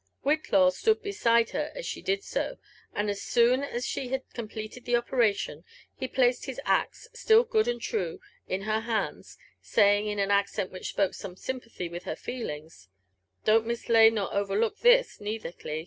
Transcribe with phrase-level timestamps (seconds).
[0.25, 2.57] Whillaw stood beside her as she did so;
[2.95, 5.63] ac^d as soon as she had completejd the operation,
[5.95, 10.71] he placed his axe, still good and true, in her hands, saying in an accent
[10.71, 12.87] which spoke some sympathy with her feelings,
[13.45, 15.79] Dont't mislay nor overlook this, neither, Cli.